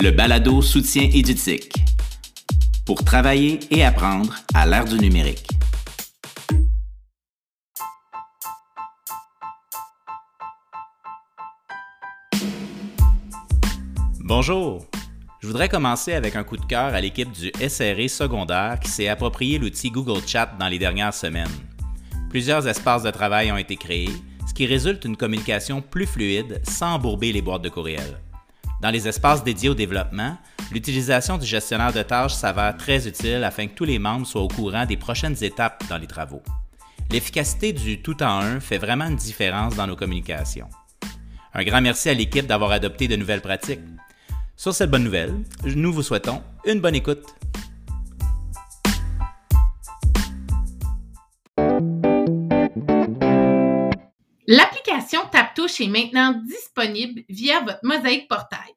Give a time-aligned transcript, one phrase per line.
[0.00, 1.72] le balado soutien édutique.
[2.86, 5.48] Pour travailler et apprendre à l'ère du numérique.
[14.20, 14.86] Bonjour.
[15.40, 19.08] Je voudrais commencer avec un coup de cœur à l'équipe du SRE secondaire qui s'est
[19.08, 21.48] approprié l'outil Google Chat dans les dernières semaines.
[22.30, 24.10] Plusieurs espaces de travail ont été créés,
[24.46, 28.20] ce qui résulte une communication plus fluide sans embourber les boîtes de courriel.
[28.80, 30.38] Dans les espaces dédiés au développement,
[30.70, 34.48] l'utilisation du gestionnaire de tâches s'avère très utile afin que tous les membres soient au
[34.48, 36.42] courant des prochaines étapes dans les travaux.
[37.10, 40.68] L'efficacité du tout en un fait vraiment une différence dans nos communications.
[41.54, 43.80] Un grand merci à l'équipe d'avoir adopté de nouvelles pratiques.
[44.56, 47.26] Sur cette bonne nouvelle, nous vous souhaitons une bonne écoute.
[55.58, 58.74] TapTouche est maintenant disponible via votre Mosaïque Portail.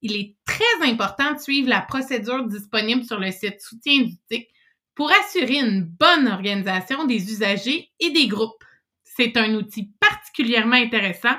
[0.00, 4.48] Il est très important de suivre la procédure disponible sur le site Soutien édutique
[4.94, 8.64] pour assurer une bonne organisation des usagers et des groupes.
[9.04, 11.36] C'est un outil particulièrement intéressant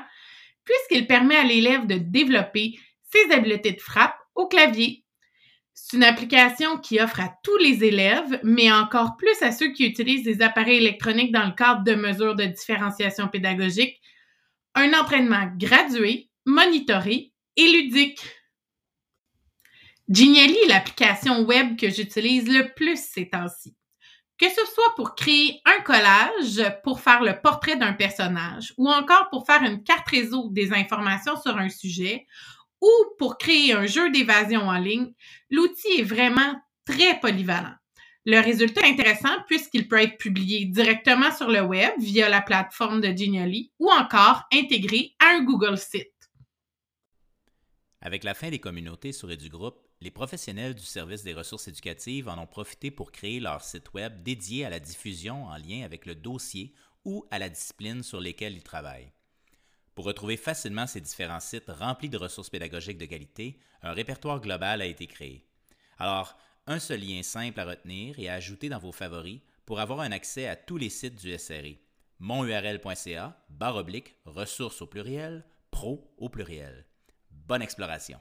[0.64, 2.78] puisqu'il permet à l'élève de développer
[3.12, 5.04] ses habiletés de frappe au clavier
[5.76, 9.84] c'est une application qui offre à tous les élèves, mais encore plus à ceux qui
[9.84, 14.00] utilisent des appareils électroniques dans le cadre de mesures de différenciation pédagogique,
[14.74, 18.20] un entraînement gradué, monitoré et ludique.
[20.08, 23.74] Genially est l'application web que j'utilise le plus ces temps-ci.
[24.36, 29.30] Que ce soit pour créer un collage, pour faire le portrait d'un personnage, ou encore
[29.30, 32.26] pour faire une carte réseau des informations sur un sujet,
[32.80, 35.12] ou pour créer un jeu d'évasion en ligne,
[35.50, 37.74] l'outil est vraiment très polyvalent.
[38.26, 43.02] Le résultat est intéressant puisqu'il peut être publié directement sur le web via la plateforme
[43.02, 46.10] de Genially ou encore intégré à un Google Site.
[48.00, 52.38] Avec la fin des communautés sur EduGroupe, les professionnels du service des ressources éducatives en
[52.38, 56.14] ont profité pour créer leur site web dédié à la diffusion en lien avec le
[56.14, 59.12] dossier ou à la discipline sur lesquelles ils travaillent.
[59.94, 64.80] Pour retrouver facilement ces différents sites remplis de ressources pédagogiques de qualité, un répertoire global
[64.80, 65.46] a été créé.
[65.98, 70.00] Alors, un seul lien simple à retenir et à ajouter dans vos favoris pour avoir
[70.00, 71.78] un accès à tous les sites du SRI.
[72.18, 76.86] monurl.ca, barre oblique, ressources au pluriel, pro au pluriel.
[77.30, 78.18] Bonne exploration.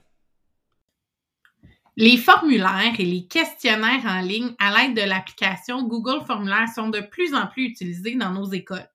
[1.96, 7.02] Les formulaires et les questionnaires en ligne à l'aide de l'application Google Formulaire sont de
[7.02, 8.90] plus en plus utilisés dans nos écoles.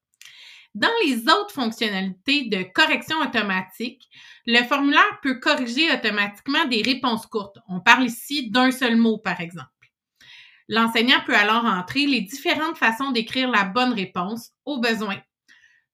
[0.75, 4.09] Dans les autres fonctionnalités de correction automatique,
[4.47, 7.59] le formulaire peut corriger automatiquement des réponses courtes.
[7.69, 9.71] On parle ici d'un seul mot, par exemple.
[10.69, 15.17] L'enseignant peut alors entrer les différentes façons d'écrire la bonne réponse au besoin.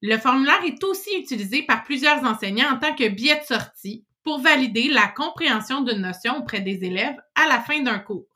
[0.02, 4.40] Le formulaire est aussi utilisé par plusieurs enseignants en tant que biais de sortie pour
[4.40, 8.26] valider la compréhension d'une notion auprès des élèves à la fin d'un cours.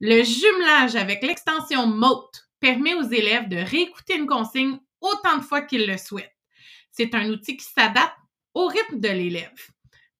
[0.00, 5.60] Le jumelage avec l'extension MOTE permet aux élèves de réécouter une consigne autant de fois
[5.60, 6.34] qu'il le souhaite.
[6.90, 8.16] C'est un outil qui s'adapte
[8.54, 9.52] au rythme de l'élève.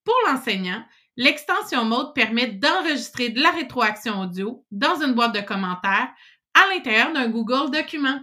[0.05, 0.85] Pour l'enseignant,
[1.17, 6.13] l'extension Mode permet d'enregistrer de la rétroaction audio dans une boîte de commentaires
[6.55, 8.21] à l'intérieur d'un Google document.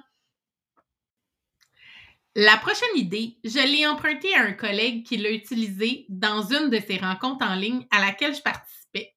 [2.36, 6.80] La prochaine idée, je l'ai empruntée à un collègue qui l'a utilisée dans une de
[6.80, 9.16] ses rencontres en ligne à laquelle je participais.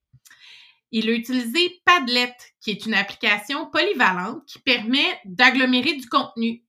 [0.90, 6.64] Il a utilisé Padlet, qui est une application polyvalente qui permet d'agglomérer du contenu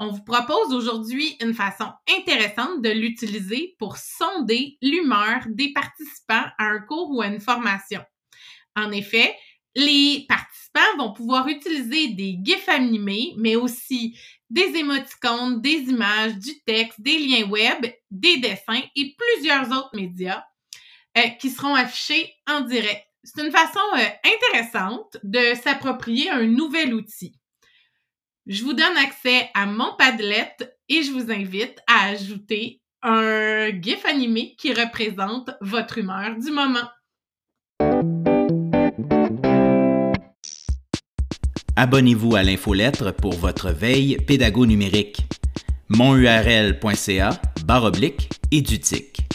[0.00, 6.64] on vous propose aujourd'hui une façon intéressante de l'utiliser pour sonder l'humeur des participants à
[6.64, 8.00] un cours ou à une formation.
[8.74, 9.36] En effet,
[9.76, 14.18] les participants vont pouvoir utiliser des GIFs animés, mais aussi
[14.48, 20.42] des émoticônes, des images, du texte, des liens web, des dessins et plusieurs autres médias
[21.18, 23.06] euh, qui seront affichés en direct.
[23.22, 27.39] C'est une façon euh, intéressante de s'approprier un nouvel outil.
[28.50, 30.56] Je vous donne accès à mon Padlet
[30.88, 36.80] et je vous invite à ajouter un GIF animé qui représente votre humeur du moment.
[41.76, 45.22] Abonnez-vous à l'infolettre pour votre veille pédago-numérique.
[45.88, 47.30] monurl.ca
[47.64, 49.29] barre oblique édutique.